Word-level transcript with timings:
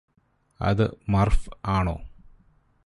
അത് 0.59 0.83
മര്ഫ് 1.09 1.49
ആണോ 1.67 1.95